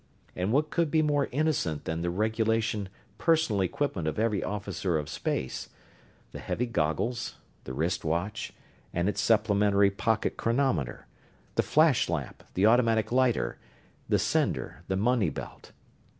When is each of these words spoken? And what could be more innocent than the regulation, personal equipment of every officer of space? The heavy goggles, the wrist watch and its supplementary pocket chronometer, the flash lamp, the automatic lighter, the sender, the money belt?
And 0.35 0.51
what 0.51 0.71
could 0.71 0.89
be 0.89 1.03
more 1.03 1.29
innocent 1.31 1.85
than 1.85 2.01
the 2.01 2.09
regulation, 2.09 2.89
personal 3.19 3.61
equipment 3.61 4.07
of 4.07 4.17
every 4.17 4.43
officer 4.43 4.97
of 4.97 5.07
space? 5.07 5.69
The 6.31 6.39
heavy 6.39 6.65
goggles, 6.65 7.35
the 7.65 7.73
wrist 7.75 8.03
watch 8.03 8.51
and 8.95 9.07
its 9.07 9.21
supplementary 9.21 9.91
pocket 9.91 10.37
chronometer, 10.37 11.05
the 11.53 11.61
flash 11.61 12.09
lamp, 12.09 12.43
the 12.55 12.65
automatic 12.65 13.11
lighter, 13.11 13.59
the 14.09 14.17
sender, 14.17 14.81
the 14.87 14.97
money 14.97 15.29
belt? 15.29 15.71